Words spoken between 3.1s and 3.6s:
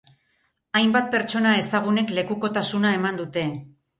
dute.